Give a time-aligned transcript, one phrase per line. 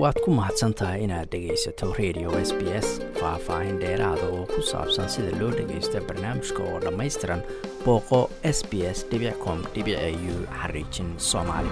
[0.00, 2.88] waad ku mahadsan tahay inaad dhegaysato radio s b s
[3.20, 7.42] faah-faahin dheeraada oo ku saabsan sida loo dhagaysto barnaamijka oo dhammaystiran
[7.84, 8.20] booqo
[8.56, 9.04] s b s
[9.44, 11.68] com u xariijin soomaali.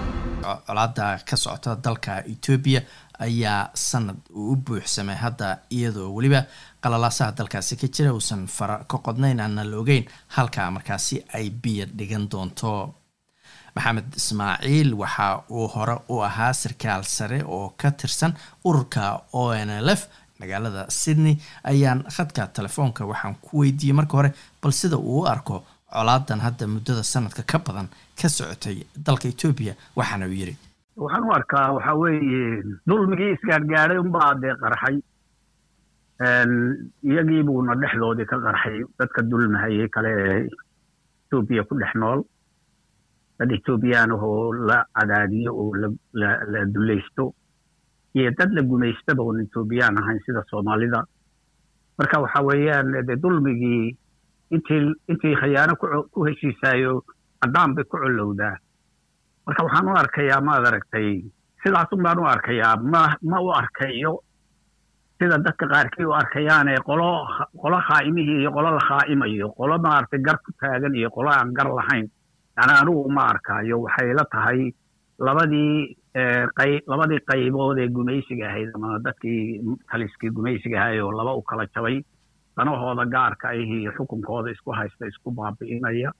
[0.67, 2.81] Colaada ka socota dalka etoobiya
[3.19, 6.43] ayaa sanad uu u buuxsamay hadda iyadoo weliba
[6.83, 10.05] qalalaasaha dalkaasi ka jira uusan fara ka qodnayn aanna la ogeyn
[10.37, 12.71] halkaa markaasi ay biyo dhigan doonto
[13.75, 18.33] maxamed ismaaciil waxa uu hore u ahaa sarkaal sare oo ka tirsan
[18.67, 20.01] ururka o n l f
[20.41, 21.35] magaalada sydney.
[21.71, 24.29] Ayaan khadka telefoonka waxaan ku weydiiyey marka hore
[24.61, 25.55] bal sida uu u arko
[25.93, 27.87] colaadan hadda muddada sanadka ka badan
[28.19, 30.55] ka socotay dalka etoobiya waxaana uu yidhi
[31.03, 32.43] waxaan u arkaa waxaa weeye
[32.87, 34.97] dulmigii isgaadhgaadhay unbaa dee qarxay.
[37.09, 40.39] Iyagii buuna dhexdoodii ka qarxay dadka dulmahayay kale ee
[41.25, 42.19] etoobiya ku dhex nool
[43.41, 45.73] dad etoobiyaan ahoo la cadaadiyo oo
[46.53, 47.33] la dulaysto
[48.13, 50.99] iyo dad la gumaystaba oon etoobiyaan ahayn sida soomaalida
[51.97, 53.97] marka waxa weeyaan de dulmigii
[54.55, 55.73] intii intii khayaano
[56.13, 57.01] ku heshiisaayo
[57.41, 58.55] caddaan bay ku colowdaa
[59.45, 61.09] marka waxaan u arkayaa maad aragtay
[61.63, 64.13] sidaasun baan u arkayaa ma ma u arkayo.
[65.21, 67.09] Sida dadka qaarkii u arkayaane qolo
[67.61, 71.69] qolo khaa'imihii iyo qolo la khaa'imayo qolo maaragtay gar ku taagan iyo qolo aan gar
[71.77, 72.07] lahayn
[72.57, 74.61] yani anigu ma arkaayo waxay la tahay
[75.27, 75.95] labadii
[76.59, 81.65] qay labadii qaybood ee gumaysiga ahayd ama dadkii taliskii gumaysiga ahay oo laba u kala
[81.75, 81.97] jabay
[82.57, 86.11] danahooda gaarka ah iyo xukunkooda isku haysta isku baabi'inaya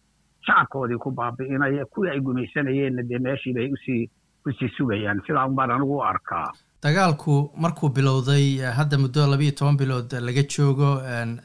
[0.48, 4.10] shacabkoodii ku baabi'inaya kuwii ay gumaysanayeenna dee meeshii bay u sii
[4.46, 6.48] u sii sugayaan sidaa un baan anigu u arkaa.
[6.84, 8.46] Dagaalku markuu bilowday
[8.78, 10.88] hadda muddo labayo toban bilood laga joogo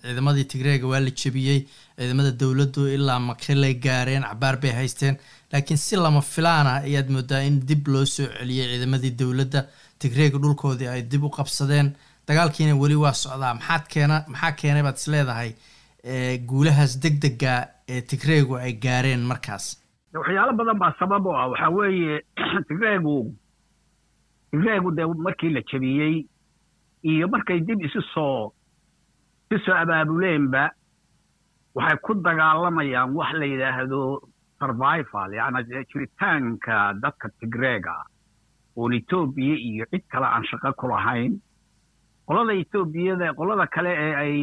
[0.03, 1.61] ciidamadii tigreega waa la jebiyey
[1.99, 5.19] ciidamada dowladdu ilaa makilay gaareen cabaar bay haysteen.
[5.53, 9.67] Laakiin si lama filaana ayaad moodaa in dib loo soo celiyey ciidamadii dowladda
[9.99, 11.93] tigreega dhulkoodii ay dib u qabsadeen.
[12.29, 13.55] Dagaalkiina weli waa socdaa.
[13.61, 15.51] Maxaad keena maxaa keenay baad is leedahay
[16.49, 17.55] guulahaas deg dega
[17.89, 19.65] ee tigreegu ay gaareen markaas
[20.21, 21.49] waxyaalo badan baa sabab oo ah.
[21.53, 22.15] Waxaa weeye
[22.69, 23.17] tigreegu
[24.51, 26.17] tigreegu dee markii la jebiyey
[27.11, 28.53] iyo markay dib isu soo
[29.51, 30.63] isu soo abaabuleenba
[31.77, 34.01] waxay ku dagaalamayaan wax la yidhaahdo
[34.59, 35.61] survival yacni
[35.91, 37.97] jiritaanka dadka tigreega
[38.77, 41.33] oon etoobiya iyo cid kale aan shaqo ku lahayn.
[42.27, 44.35] Qolada etoobiyada qolada kale ee ay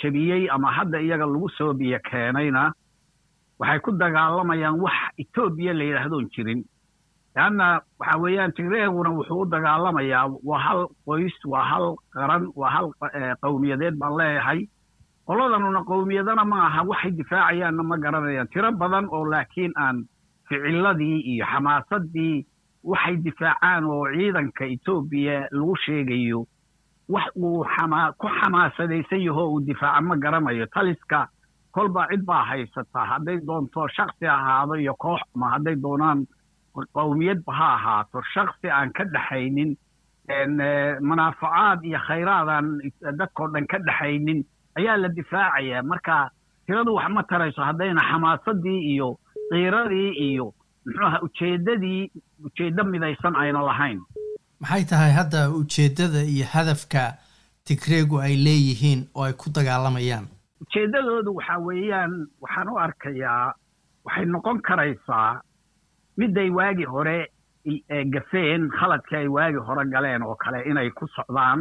[0.00, 2.72] jebiyey ama hadda iyaga lagu soo biyo keenayna
[3.58, 6.64] waxay ku dagaalamayaan wax etoobiya la yidhaahdoon jirin.
[7.36, 12.88] Leanna waxa weeyaan tigreeguna wuxuu u dagaalamayaa waa hal qoys waa hal qaran waa hal
[13.42, 14.60] qowmiyadeed baan leeyahay.
[15.26, 18.48] Qoladanuna qowmiyadana ma aha waxay difaacayaanna ma garanayaan.
[18.52, 20.04] Tiro badan oo laakiin aan
[20.48, 22.46] ficiladii iyo xamaasadii
[22.84, 26.46] waxay difaacaan oo ciidanka etoobiya lagu sheegayo.
[27.08, 27.64] Wax uu
[28.18, 30.66] ku xamaasadaysan yaho uu difaaca ma garanayo.
[30.66, 31.28] Taliska
[31.76, 36.26] kolba cid baa haysataa hadday doonto shaksi ahaado iyo koox ama hadday doonaan
[36.96, 38.22] qowmiyadba ha ahaato.
[38.34, 39.70] Shaksi aan ka dhexaynin
[41.00, 42.66] manaafacaad iyo khayraadaan
[43.18, 44.44] dadkao dhan ka dhexaynin
[44.78, 46.30] ayaa la difaacayaa marka
[46.66, 49.08] tiradu wax ma tarayso haddayna xamaasadii iyo
[49.50, 50.54] qiiradii iyo
[50.86, 52.10] muxuuaha ujeeddadii
[52.46, 54.00] ujeeddo midaysan ayna lahayn.
[54.60, 57.02] Maxay tahay hadda ujeeddada iyo hadafka
[57.64, 60.26] tigreegu ay leeyihiin oo ay ku dagaalamayaan
[60.62, 62.12] ujeeddadoodu waxaa weeyaan
[62.42, 63.54] waxaan u arkayaa
[64.04, 65.40] waxay noqon karaysaa
[66.16, 67.18] midday waagi hore
[68.14, 71.60] gafeen khaladkii ay waagi hore galeen oo kale inay ku socdaan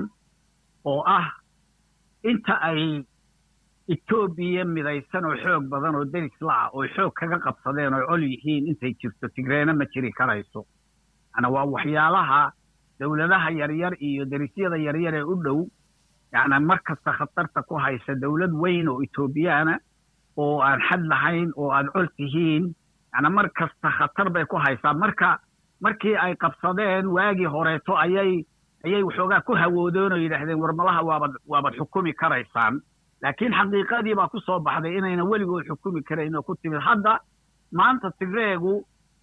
[0.86, 1.28] oo ah
[2.30, 3.04] inta ay
[3.94, 8.68] etoobiya midaysan oo xoog badan oo deris la-ah oo xoog kaga qabsadeen oo col yihiin
[8.70, 10.66] intay jirto tigreena ma jiri karayso.
[11.36, 12.42] Yana waa waxyaalaha
[13.00, 15.60] dowladaha yaryar iyo derisyada yaryar ee u dhow
[16.34, 19.80] yacni mar kasta khatarta ku haysa dowlad weyn oo etoobiyaana
[20.38, 22.64] oo aan xad lahayn oo aad col tihiin
[23.14, 25.40] yana mar kasta khatar bay ku haysaa marka
[25.82, 28.46] markii ay qabsadeen waagii horeeto ayay
[28.86, 32.82] ayay waxoogaa ku hawoodeen oo yidhaahdeen warmalaha waabad waabad xukumi karaysaan.
[33.22, 36.80] Laakiin xaqiiqadii baa ku soo baxday inayna weligood xukumi karayn oo ku timid.
[36.82, 37.20] Hadda
[37.72, 38.74] maanta tigreegu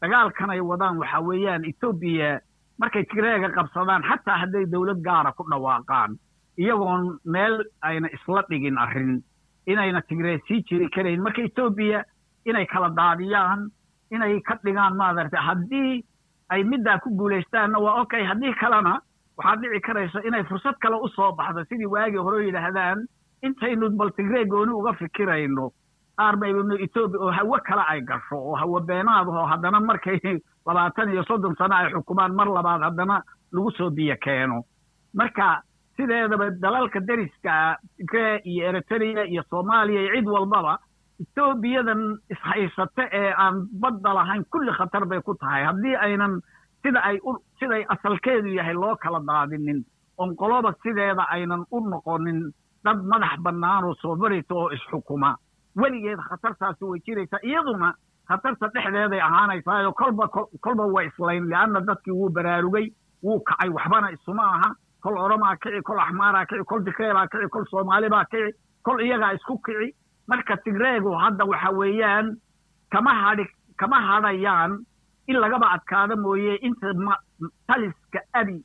[0.00, 2.40] dagaalkan ay wadaan waxa weeyaan etoobiya
[2.78, 6.10] markay tigreega qabsadaan xataa hadday dowlad gaara ku dhawaaqaan
[6.58, 9.22] iyagoon meel ayna isla dhigin arrin
[9.66, 11.22] inayna tigree sii jiri karayn.
[11.22, 12.04] Marka etoobiya
[12.44, 13.70] inay kala daadiyaan
[14.10, 16.04] inay ka dhigaan maadaragtay haddii
[16.50, 18.94] ay middaa ku guulaystaanna waa okay haddii kalena
[19.36, 21.64] waxaad dhici karaysa inay fursad kale u soo baxdo.
[21.68, 23.06] Sidii waagii hore yidhaahdaan
[23.42, 25.70] intaynu bal tigree gooni uga fikirayno
[26.18, 30.18] qaar baynu etoobiya oo hawo kale ay gasho oo hawo beenaad oo haddana markay
[30.66, 33.22] labaatan iyo soddon sano ay xukumaan mar labaad haddana
[33.52, 34.62] lagu soo biyo keeno.
[35.14, 35.62] Marka
[35.98, 40.78] sideedaba dalalka deriska tigree iyo eritrea iyo soomaaliya iyo cid walbaba
[41.22, 42.02] etoobiyadan
[42.34, 45.64] ishaysata ee aan badda lahayn kulli khatar bay ku tahay.
[45.64, 46.40] Haddii aynan
[46.82, 49.80] sida ay u siday asalkeedu yahay loo kala daadinin
[50.18, 52.40] oon qoloba sideeda aynan u noqonin
[52.84, 55.34] dad madax bannaan oo sovereignty oo isxukuma.
[55.76, 57.94] Weligeed khatartaasi way jiraysaa iyaduna
[58.28, 60.28] khatarta dhexdeeday ahaanaysaayo kolba
[60.60, 62.86] kolba waa islayn leanna dadkii wuu baraarugay
[63.22, 64.70] wuu kacay waxbana isuma aha
[65.02, 68.52] kol oromaa kici kol axmaaraa kici kol dikreebaa kici kol soomaalibaa kici
[68.82, 69.94] kol iyagaa isku kici.
[70.28, 72.36] Marka tigreegu hadda waxa weeyaan
[72.92, 73.44] kama hadhi
[73.76, 74.78] kama hadhayaan
[75.28, 76.92] in lagaba adkaado mooye inta
[77.66, 78.56] taliska abi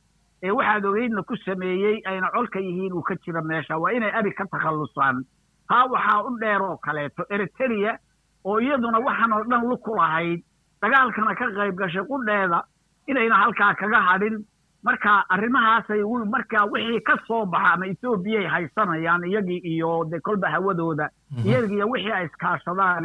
[0.42, 4.30] ee waxaad ogeydna ku sameeyey ayna colka yihiin uu ka jira meesha waa inay abi
[4.32, 5.24] ka takhallusaan.
[5.68, 7.98] Taa waxaa u dheer oo kaleeto eriteria
[8.44, 10.40] oo iyaduna waxaan oo dhan luku lahayd
[10.82, 12.62] dagaalkana ka qayb gashay qudheeda
[13.08, 14.36] inayna halkaa kaga hadhin
[14.84, 16.02] marka arrimahaasay
[16.34, 21.08] marka wixii ka soo baxa ama etoobiyay haysanayaan iyagii iyo de kolba hawadooda
[21.44, 23.04] iyagiiyo wixii ay iskaashadaan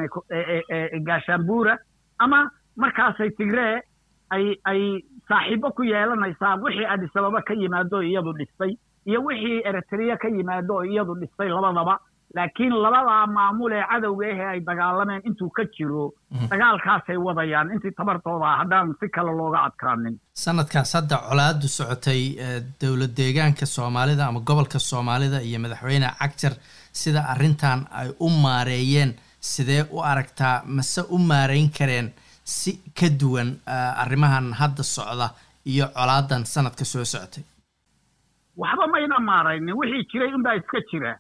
[1.08, 1.78] gaashaanbuura
[2.20, 3.82] ama markaasay tigree
[4.30, 10.28] ay ay saaxiibo ku yeelanaysaa wixii adisababa ka yimaado iyadu dhistay iyo wixii eritrea ka
[10.28, 12.00] yimaado iyadu dhistay labadaba
[12.36, 16.04] laakiin labadaa maamul ee cadowga ahee ay dagaalameen intuu ka jiro
[16.52, 17.72] dagaalkaasay wadayaan.
[17.74, 20.16] Intii tabartooda haddaan si kale looga adkaanin
[20.46, 22.22] sanadkaas hadda colaadu socotay
[22.82, 26.54] dowlad deegaanka soomaalida ama gobolka soomaalida iyo madaxweyne cagjar
[27.02, 29.12] sida arrintan ay u maareeyeen
[29.52, 32.08] sidee u aragtaa mase u maareyn kareen
[32.44, 33.50] si ka duwan
[34.04, 35.28] arrimahan hadda socda
[35.66, 37.44] iyo colaadan sanadka soo socotay?
[38.62, 39.76] Waxba mayna maaraynin.
[39.80, 41.12] Wixii jiray unbaa iska jira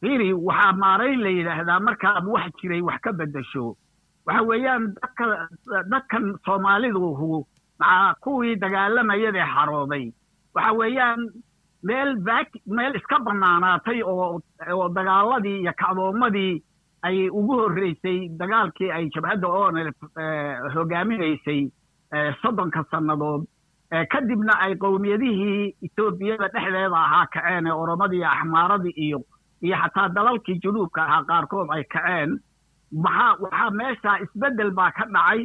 [0.00, 3.76] fiiri waxaa maarayn la yidhaahdaa markaad wax jiray wax ka beddesho.
[4.26, 5.24] Waxa weeyaan dadka
[5.92, 7.44] dadkan soomaaliduhu
[7.80, 10.06] maca kuwii dagaalamayadee xarooday.
[10.54, 11.20] Waxa weeyaan
[11.82, 14.40] meel vac meel iska bannaanaatay oo
[14.72, 16.62] oo dagaaladii iyo kacdoomadii
[17.02, 19.92] ay ugu horreysay dagaalkii ay jabhadda onel
[20.74, 21.68] hogaaminaysay
[22.42, 23.44] soddonka sannadood.
[24.12, 29.18] Kadibna ay qowmiyadihii etoobiyada dhexdeeda ahaa kaceen ee oromadii iyo axmaaradii iyo
[29.62, 32.30] iyo xataa dalalkii junuubka ahaa qaarkood ay kaceen
[33.04, 35.40] maxaa waxaa meeshaa isbeddel baa ka dhacay.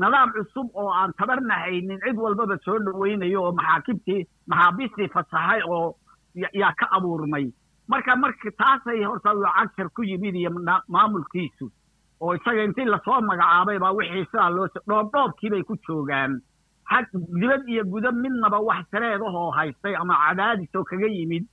[0.00, 5.94] Nidaam cusub oo aan tabarna haynin cid walbaba soo dhoweynayo oo maxaakibtii maxaabiistii fasaxay oo
[6.60, 7.46] yaa ka abuurmay
[7.88, 10.50] marka marka taasay horta uu cagjar ku yimid iyo
[10.88, 11.66] maamulkiisu
[12.20, 16.40] oo isaga intii la soo magacaabay baa wixii sidaa loo dhoobdhoobkiibay ku joogaan.
[16.90, 17.06] Xag
[17.40, 21.44] dibad iyo gudo midnaba wax sareedahoo haystay ama cadaadis oo kaga yimid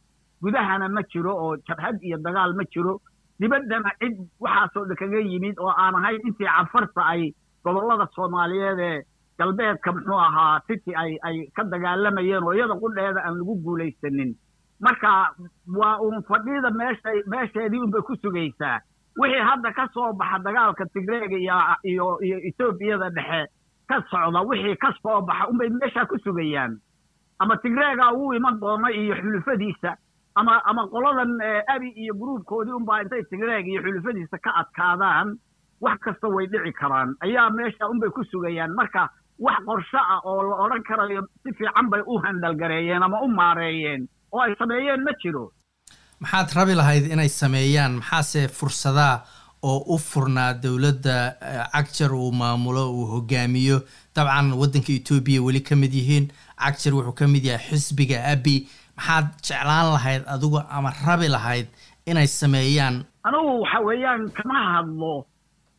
[0.42, 3.00] gudahana ma jiro oo jabhad iyo dagaal ma jiro.
[3.40, 7.34] Dibaddana cid waxaasoo dhan kaga yimid oo aan ahayn intii cafarta ay
[7.64, 8.98] gobollada soomaaliyeed ee
[9.40, 14.36] galbeedka muxuu ahaa city ay ay ka dagaalamayeen oo iyada qudheeda aan lagu guulaysanin.
[14.84, 15.32] Marka
[15.80, 18.80] waa uun fadhida meesha meesheedii unbay ku sugaysaa.
[19.20, 21.38] Wixii hadda ka soo baxa dagaalka tigreega
[21.84, 23.48] iyo iyo etoobiyada dhexe
[23.90, 26.76] ka socda wixii ka soo baxa unbay meeshaa ku sugayaan.
[27.40, 29.96] Ama tigreega ugu iman doona iyo xulufadiisa
[30.36, 31.32] ama ama qoladan
[31.76, 35.38] abi iyo gruubkoodii unbaa intay tigreeg iyo xulufadiisa ka adkaadaan
[35.82, 37.16] wax kasta way dhici karaan.
[37.24, 38.72] Ayaa meesha unbay ku sugayaan.
[38.76, 39.10] Marka
[39.40, 44.08] wax qorsho ah oo la odhan karayo si fiican bay u handalgareeyeen ama u maareeyeen.
[44.32, 45.52] Oo ay sameeyeen ma jiro.
[46.20, 47.92] Maxaad rabi lahayd inay sameeyaan?
[48.00, 49.24] Maxaase fursadaa
[49.64, 51.16] oo u furnaa dowladda
[51.74, 53.80] cagjar uu maamulo uu hogaamiyo?
[54.16, 56.28] Dabcan waddanka etoobiya weli ka mid yihiin.
[56.60, 58.68] Cagjar wuxuu ka mid yahay xisbiga abi
[59.00, 61.68] maxaad jeclaan lahayd adigu ama rabi lahayd
[62.06, 63.06] inay sameeyaan.
[63.24, 65.26] Anugu waxa weeyaan kama hadlo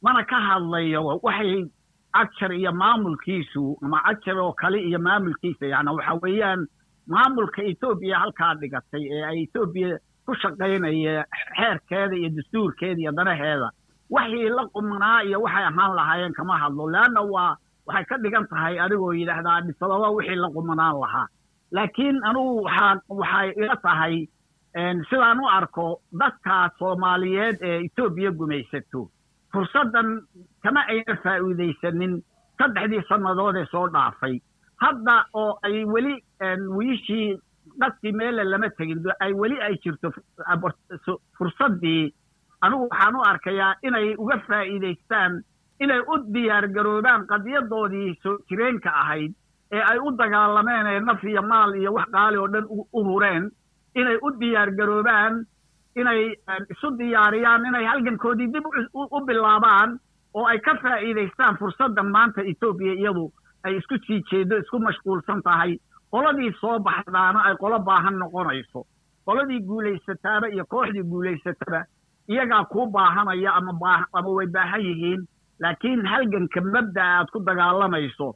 [0.02, 1.68] mana ka hadlayo waxay
[2.14, 6.60] cagjar iyo maamulkiisu ama cagjar oo kale iyo maamulkiisa yani waxa weeyaan
[7.06, 11.24] maamulka etoobiya halkaa dhigatay ee ay etoobiya ku shaqaynaya
[11.56, 13.68] xeerkeeda iyo dastuurkeeda iyo danaheeda.
[14.10, 18.74] Waxii la qumanaa iyo waxay ahaan lahaayeen kama hadlo leanna waa waxay ka dhigan tahay
[18.84, 21.26] adigoo yidhaahdaa adhisababa wixii la qumanaan lahaa
[21.76, 24.16] laakiin anugu waxaa waxay ila tahay
[25.10, 25.86] sidaan u arko
[26.20, 29.02] dadka soomaaliyeed ee etoobiya gumaysato
[29.52, 30.08] fursaddan
[30.62, 32.14] kama ayna faa'iidaysanin
[32.58, 34.34] saddexdii sannadood ee soo dhaafay.
[34.82, 36.14] Hadda oo ay weli
[36.76, 37.38] wiishii
[37.80, 40.08] dadkii meele lama tegin ay weli ay jirto
[41.38, 42.12] fursaddii
[42.60, 45.32] anigu waxaan u arkayaa inay uga faa'iidaystaan
[45.80, 49.32] inay u diyaar garoobaan qadiyadoodii soo jireenka ahayd
[49.72, 52.66] ee ay u dagaalameen ee naf iyo maal iyo wax qaali oo dhan
[52.98, 53.50] u hureen
[53.94, 55.34] inay u diyaar garoobaan
[56.00, 56.20] inay
[56.74, 59.98] isu diyaariyaan inay halgankoodii dib u bilaabaan
[60.34, 63.26] oo ay ka faa'iidaystaan fursaddan maanta etoobiya iyadu
[63.64, 65.72] ay isku sii jeedo isku mashquulsan tahay.
[66.12, 68.80] Qoladii soo baxdaana ay qolo baahan noqonayso.
[69.26, 71.80] Qoladii guulaysataaba iyo kooxdii guulaysataba
[72.28, 73.72] iyagaa kuu baahanaya ama
[74.12, 75.20] ama way baahan yihiin
[75.62, 78.28] laakiin halganka mabda'a aad ku dagaalamayso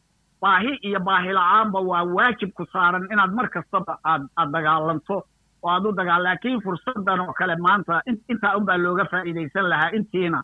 [0.45, 5.17] baahi iyo baahi la'aanba waa waajib ku saaran inaad mar kastaba aad aad dagaalanto
[5.65, 7.95] oo aad u dagaa laakiin fursaddan oo kale maanta
[8.33, 10.41] intaa unbaa looga faa'iidaysan lahaa intiina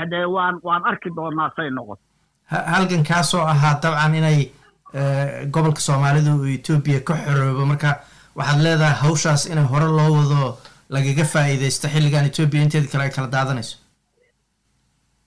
[0.00, 2.02] hadee waan waan arki doonaa say noqoto
[2.74, 4.38] halgankaasoo ahaa dabcan inay
[5.54, 7.90] gobolka soomaalidu uu etoobiya ka xoroobo marka
[8.38, 10.40] waxaad leedahay hawshaas inay hore loo wado
[10.94, 13.74] lagaga faa'iidaysto xilligan etoobiya inteeda kale ay kala daadanayso.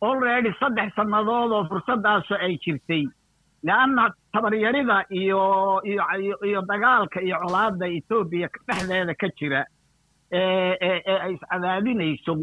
[0.10, 3.04] Already saddex sannadood oo fursadaasu ay jirtay
[3.64, 5.42] leanna tabaryarida iyo
[6.46, 9.66] iyo dagaalka iyo colaadda etoobiya dhexdeeda ka jira
[10.32, 12.34] ee ay iscadaadinayso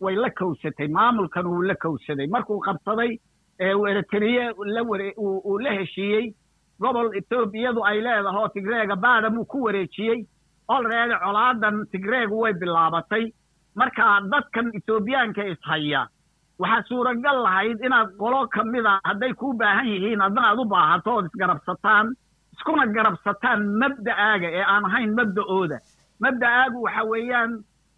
[0.00, 3.12] way la kowsatay maamulkan wuu la kowsaday markuu qabsaday
[3.58, 4.50] eeritriye
[5.16, 6.26] uu la heshiiyey
[6.80, 10.18] gobol etoobiyadu ay leedahoo tigreega baadam uu ku wareejiyey
[10.68, 13.24] olready colaadan tigreegu way bilaabatay
[13.74, 16.02] marka dadkan etoobiyaanka ishaya
[16.58, 21.10] waxaa suuragal lahayd inaad qolo ka mida hadday kuu baahan yihiin adna aad u baahato
[21.16, 22.06] ood isgarabsataan
[22.56, 25.78] iskuna garabsataan mabda'aaga ee aan ahayn mabda'ooda.
[26.24, 27.52] Mabda'aagu waxa weeyaan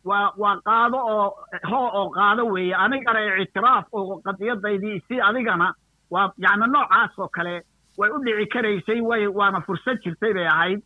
[0.08, 1.26] waa waa qaado oo
[1.70, 2.74] hoo oo qaado weeye.
[2.84, 5.68] Anigana ictiraaf oo qadiyadaydii si adigana
[6.10, 7.54] waa yacni noocaas oo kale
[7.98, 10.80] way u dhici karaysay way waana fursad jirtay bay ahayd.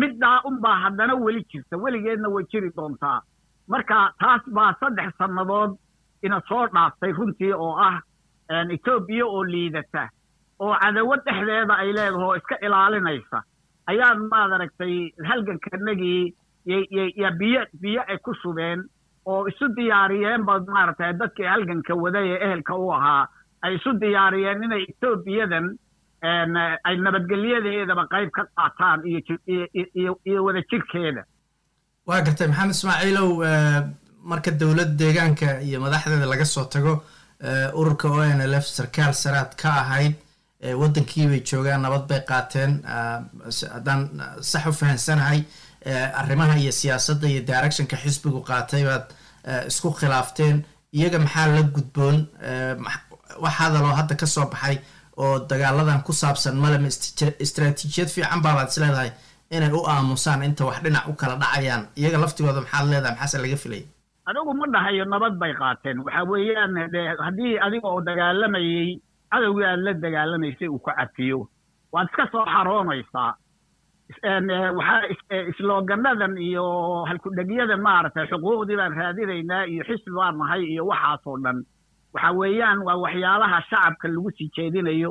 [0.00, 1.76] Middaa unbaa haddana weli jirta.
[1.76, 3.20] Weligeedna way jiri doontaa.
[3.68, 5.76] Marka taas baa saddex sannadood
[6.26, 7.96] ina soo dhaaftay runtii oo ah
[8.74, 10.04] etoobiya oo liidata
[10.64, 13.38] oo cadawad dhexdeeda ay leedaho oo iska ilaalinaysa
[13.90, 14.94] ayaan maad aragtay
[15.28, 16.22] halgankanagii
[17.22, 18.80] ya biyo biyo ay ku shubeen
[19.26, 23.24] oo isu diyaariyeen ba maaragtay dadkii halganka waday ee ehelka u ahaa
[23.62, 25.66] ay isu diyaariyeen inay etoobiyadan
[26.88, 31.22] ay nabadgelyadeedaba qayb ka qaataan iyo iyo wada jirkeeda
[32.08, 33.30] waa gartay maxamed ismaaciilow
[34.30, 36.92] marka dowladda deegaanka iyo madaxdeeda laga soo tago
[37.80, 40.14] ururka o n l f sarkaal saraad ka ahayd
[40.80, 42.72] waddankiibay joogaan nabad bay qaateen
[43.74, 44.00] haddaan
[44.50, 45.40] sax u fahansanahay
[46.20, 49.06] arrimaha iyo siyaasadda iyo directionka xisbigu qaatay baad
[49.70, 50.56] isku khilaafteen
[50.98, 52.16] iyaga maxaa la gudboon
[53.42, 54.76] wax hadaloo hadda ka soo baxay
[55.22, 56.88] oo dagaaladan ku saabsan malama
[57.44, 59.10] istraatiijiyad fiican baabaad is leedahay
[59.54, 61.82] inay u aamusaan inta wax dhinac u kala dhacayaan.
[62.00, 63.86] Iyaga laftigooda maxaad leedahay maxaase laga filaya
[64.28, 65.98] adigu ma dhahayo nabad bay qaateen.
[66.04, 66.74] Waxa weeyaan
[67.26, 69.00] haddii adiga oo dagaalamayey
[69.32, 71.38] cadowgii aad la dagaalamaysay uu ku cafiyo
[71.92, 73.32] waad iska soo xaroonaysaa.
[75.52, 76.64] Isloogannadan iyo
[77.08, 81.58] halkudhegyadan maaragtay xuquuqdii baan raadinaynaa iyo xisbi baan nahay iyo waxaasoo dhan.
[82.14, 85.10] Waxa weeyaan waa waxyaalaha shacabka lagu sii jeedinayo.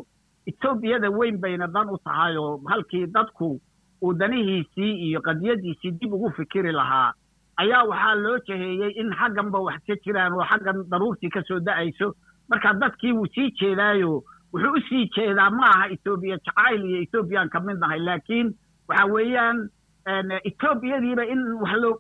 [0.50, 3.60] Etoobiyada weyn bayna dan u tahay oo halkii dadku
[4.04, 7.14] uu danihiisii iyo qadiyadiisii dib ugu fikiri lahaa
[7.58, 12.14] ayaa waxaa loo jaheeyey in xagganba wax ka jiraan oo xaggan daruurtii ka soo da'ayso.
[12.50, 14.24] Marka dadkii wuu sii jeedaayo
[14.54, 18.00] wuxuu u sii jeedaa ma aha etoobiya jacayl iyo etoobiyaan ka mid nahay.
[18.00, 18.54] Laakiin
[18.88, 19.58] waxa weeyaan
[20.50, 21.42] etoobiyadiiba in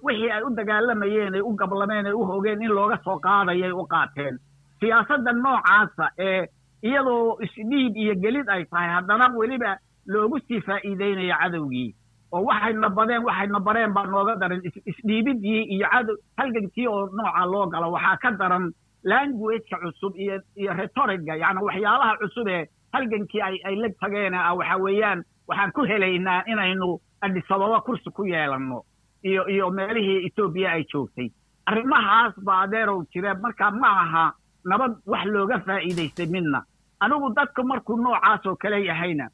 [0.04, 3.86] wixii ay u dagaalamayeen ay u gablameen ay u hogeen in looga soo qaadayay u
[3.88, 4.38] qaateen.
[4.80, 6.48] Siyaasadda noocaasa ee
[6.84, 11.96] iyadoo isdhiib iyo gelid ay tahay haddana weliba loogu sii faa'iideynayo cadowgii
[12.32, 14.62] oo waxayna badeen waxayna bareen baa nooga daran.
[14.92, 18.66] Isdhiibidii iyo cadow halgankii oo nooca loo galo waxaa ka daran
[19.04, 24.78] languageka cusub iyo iyo retoriga yacni waxyaalaha cusub ee halgankii ay la tageen ah waxa
[24.84, 28.84] weeyaan waxaan ku helaynaa inaynu adisababa kursi ku yeelanno
[29.24, 31.30] iyo iyo meelihii etoobiya ay joogtay.
[31.66, 34.26] Arrimahaas baa adeerow jira marka ma aha
[34.66, 36.60] nabad wax looga faa'iidaystay midna.
[37.00, 39.28] Anigu dadka markuu noocaas oo kale yahayna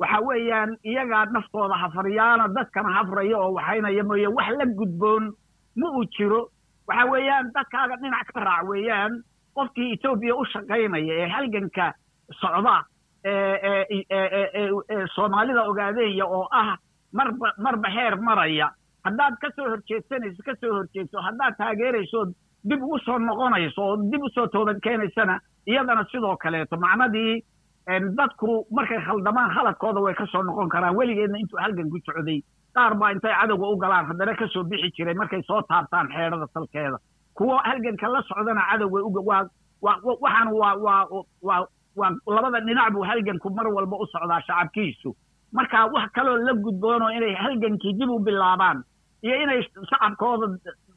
[0.00, 5.24] waxa weeyaan iyagaa naftooda hafriyaana dadkana hafraya oo waxaynaya mooye wax la gudboon
[5.80, 6.40] ma uu jiro.
[6.88, 9.12] Waxa weeyaan dadkaaga dhinac ka raac weeyaan
[9.54, 11.86] qofkii etoobiya u shaqaynaya ee halganka
[12.40, 12.76] socda
[15.14, 16.76] soomaalida ogaadeeya oo ah
[17.12, 18.68] marba marba heer maraya
[19.04, 22.24] haddaad ka soo horjeedsanayso ka soo horjeedso haddaad taageerayso
[22.68, 27.42] dib ugu soo noqonayso oo dib u soo toobad keenaysana iyadana sidoo kaleeto macnadii
[27.98, 30.94] dadku markay khaldamaan khaladkooda way ka soo noqon karaan.
[30.96, 32.42] Weligeedna intuu halgan ku socday
[32.74, 34.06] qaar baa intay cadowga u galaan.
[34.06, 36.98] Haddana ka soo bixi jiray markay soo taabtaan xeedhada salkeeda.
[37.34, 39.46] Kuwa halganka la socdana cadowga waa
[40.22, 40.48] waxaan
[41.42, 41.60] waa
[42.26, 45.10] labada dhinac buu halganku mar walba u socdaa shacabkiisu.
[45.52, 48.84] Marka wax kaloo la gudboono inay halgankii dib u bilaabaan
[49.22, 50.46] iyo inay shacabkooda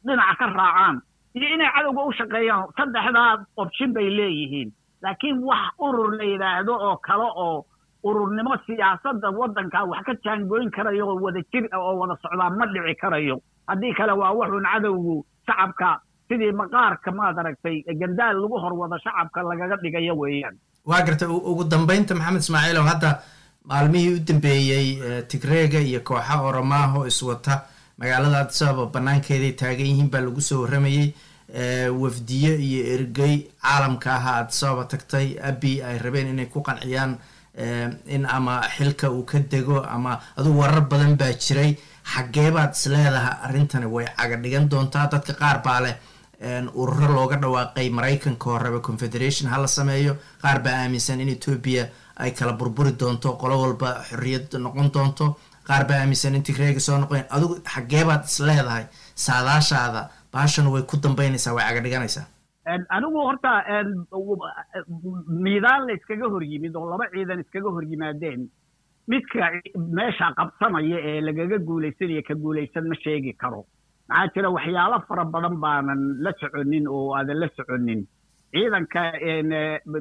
[0.05, 1.01] dhinaca ka raacaan
[1.33, 4.69] iyo inay cadowga u shaqeeyaan saddexdaa option bay leeyihiin
[5.03, 7.65] laakiin wax urur la yidhaahdo oo kale oo
[8.07, 12.65] ururnimo siyaasadda waddanka wax ka jaangoyn karayo oo wada jir ah oo wada socdaa ma
[12.73, 13.35] dhici karayo.
[13.67, 15.15] Haddii kale waa wuxuun cadowgu
[15.47, 15.89] shacabka
[16.27, 20.55] sidii maqaarka maad aragtay gandaal lagu horwado shacabka lagaga dhigayo weeyaan.
[20.85, 23.09] Waa gartay ugu dambeynta maxamed ismaaciilow hadda
[23.69, 24.87] maalmihii u dambeeyey
[25.31, 27.55] tigreega iyo kooxa oromaaho iswata
[27.99, 31.07] magaalada adisababa banaankeeday taagan yihiin baa lagu soo warramayey
[31.53, 35.37] wafdiyo iyo ergey caalamka ahaa adisababa tagtay.
[35.41, 37.17] Abi ay rabeen inay ku qanciyaan
[38.07, 41.77] in ama xilka uu ka dego ama adugu warar badan baa jiray.
[42.03, 45.07] Xaggeebaad isleedaha arrintani way caga dhigan doontaa.
[45.11, 45.95] Dadka qaar baa leh
[46.75, 50.17] ururo looga dhawaaqay maraykanka horeba confederation ha la sameeyo.
[50.41, 55.37] Qaar baa aaminsan in etoobiya ay kala burburi doonto qolo walba xorriyad noqon doonto.
[55.67, 57.23] Qaar baa aaminsan in tigreega soo noqon.
[57.29, 62.25] Adigu xaggeebaad isleedahay saadaashaada baashan way ku dambeynaysaa way caga dhiganaysaa
[62.97, 63.51] anigu horta
[65.45, 68.41] miidaan la iskaga hor yimid oo laba ciidan iskaga hor yimaadeen
[69.11, 69.49] midka
[69.97, 73.61] meesha qabsanaya ee lagaga guulaysanaya ka guulaysan ma sheegi karo.
[74.09, 78.01] Maxaa jira waxyaalo fara badan baanan la soconin oo aadan la soconin.
[78.53, 79.01] Ciidanka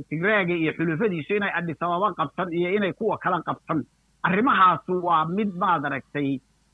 [0.09, 3.81] tigreega iyo xulufadiisu inay adhisababa qabsan iyo inay kuwa kala qabsan
[4.27, 6.31] arrimahaasu waa mid maad aragtay.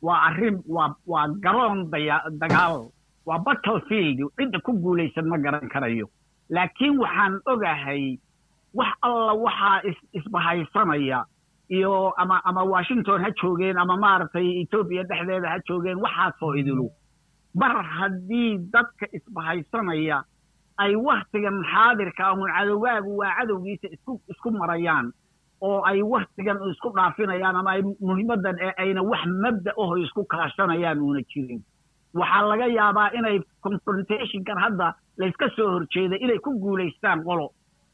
[0.06, 2.76] Waa arrin waa waa garoon daya dagaal
[3.28, 6.06] waa battlefield cidda ku guulaysan ma garan karayo.
[6.56, 8.02] Laakiin waxaan ogahay
[8.78, 11.24] wax alla waxaa is isbahaysanaya
[11.76, 16.86] iyo ama ama washington ha joogeen ama maaragtay etoobiya dhexdeeda ha joogeen waxaasoo idilu
[17.60, 20.18] mar haddii dadka isbahaysanaya
[20.84, 25.12] ay waktigan xaadirka ahun cadowgaagu waa cadowgiisa isku isku marayaan
[25.68, 31.00] oo ay waktigan isku dhaafinayaan ama ay muhiimaddan ee ayna wax mabda aho isku kaashanayaan
[31.06, 31.60] uuna jirin
[32.14, 37.46] waxaa laga yaabaa inay confrontationkan hadda layska soo horjeeday inay ku guulaystaan qolo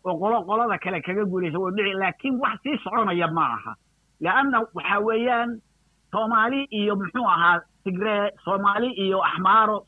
[0.05, 3.73] oo qolo qolada kale kaga guulaysa way dhici laakiin wax sii soconaya ma aha.
[4.21, 5.51] Leanna waxa weeyaan
[6.13, 9.87] soomaali iyo muxuu ahaa tigree soomaali iyo axmaaro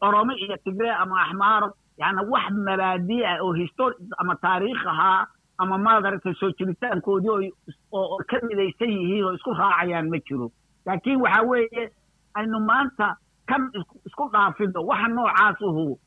[0.00, 1.68] oromo iyo tigree ama axmaaro
[1.98, 5.26] yani wax mabaadi ah oo histori ama taariikh ahaa
[5.58, 7.52] ama maadaragtay soo jiritaankoodii
[7.92, 10.50] oo ka midaysan yihiin oo isku raacayaan ma jiro.
[10.86, 11.90] Laakiin waxa weeye
[12.34, 13.16] aynu maanta
[13.48, 13.70] kan
[14.06, 14.80] isku dhaafino.
[14.90, 15.98] Waxa noocaas uhu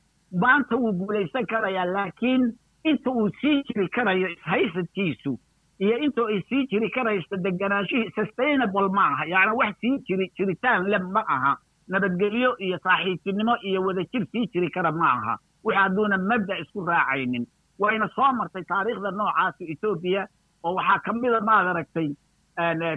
[0.41, 5.39] maanta wuu guulaysan karayaa laakiin inta uu sii jiri karayo ishaysadkiisu
[5.80, 9.25] iyo inta ay sii jiri karayso deganaanshihii sustainable ma aha.
[9.25, 11.58] Yani wax sii jiri jiritaan le ma aha.
[11.88, 15.38] Nabadgelyo iyo saaxiibtinimo iyo wadajir sii jiri kara ma aha.
[15.63, 17.47] Wix hadduuna mabda isku raacaynin.
[17.80, 20.28] Wayna soo martay taariikhda noocaasa etoobiya
[20.63, 22.10] oo waxaa ka mida maad aragtay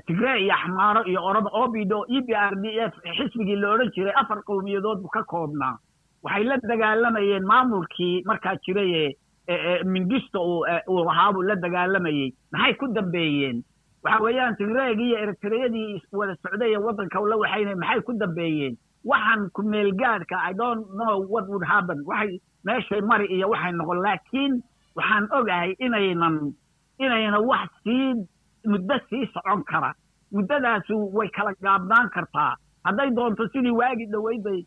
[0.07, 4.15] tigree iyo axmaaro iyo oroba obido e b r d f xisbigii la odhan jiray
[4.23, 5.77] afar qowmiyadood buu ka koobnaa.
[6.23, 9.17] Waxay la dagaalamayeen maamulkii markaa jiraye
[9.85, 10.39] mingisto
[10.89, 13.63] uu ahaabuu la dagaalamayey maxay ku dambeeyeen?
[14.05, 18.75] Waxa weeyaan tigreegii iyo eritreyadii wada socday ee waddanka la waxayna maxay ku dambeeyeen?
[19.05, 21.99] Waxaan ku meelgaadhka i don't know what would happen.
[22.07, 24.53] Waxay meeshay mari iyo waxay noqon laakiin
[24.97, 26.55] waxaan ogahay inaynan
[26.99, 28.15] inayna wax sii
[28.67, 29.95] muddo sii socon kara.
[30.33, 32.57] Muddadaasu way kala gaabnaan kartaa.
[32.85, 34.61] Hadday doonto sidii waagii dhoweyd bay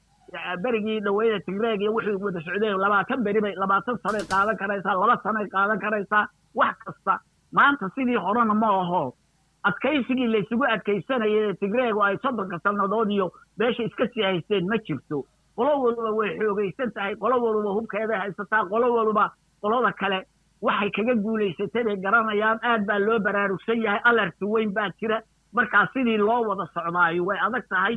[0.64, 5.18] berigii dhaweyda tigreeg iyo wixii wada socdeen labaatan beri bay labaatan sanay qaadan karaysaa laba
[5.24, 7.20] sanay qaadan karaysaa wax kasta.
[7.52, 9.16] Maanta sidii horena ma aho.
[9.64, 15.24] Adkaysigii laysugu adkaysanayay tigreegu ay soddonka sannadood iyo meesha iska sii haysteen ma jirto.
[15.56, 19.32] Qolo waliba way xoogaysan tahay qolo waliba hubkeeday haysataa qolo waliba
[19.62, 20.20] qolada kale
[20.68, 25.18] waxay kaga guulaysatay bay garanayaan aad baa loo baraarugsan yahay alerti weyn baa jira.
[25.58, 27.96] Markaa sidii loo wada socdaayo way adag tahay.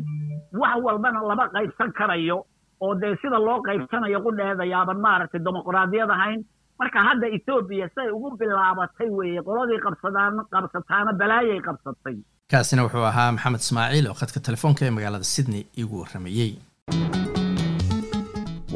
[0.62, 2.37] Wax walbana lama qaybsan karayo
[2.85, 6.40] oo dee sida loo qaybsanayo qudheeda yaaban maaragtay dimuqraadiyad ahayn.
[6.81, 12.16] Marka hadda etoobiya siay ugu bilaabatay weeye qoladii qabsadaan qabsataana balaayay qabsatay.
[12.52, 16.50] Kaasina wuxuu ahaa maxamed ismaaciil oo khadka telefoonka ee magaalada sydney iigu warramayey